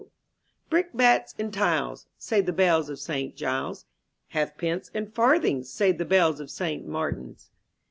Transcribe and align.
'* 0.37 0.69
Brickbats 0.71 1.35
and 1.37 1.53
tiles," 1.53 2.07
Say 2.17 2.41
the 2.41 2.51
bells 2.51 2.89
of 2.89 2.97
St. 2.97 3.35
Giles'. 3.35 3.85
''Halfpence 4.33 4.89
and 4.95 5.13
farthings," 5.13 5.71
Say 5.71 5.91
the 5.91 6.05
bells 6.05 6.39
of 6.39 6.49
St, 6.49 6.87
Martin's. 6.87 7.51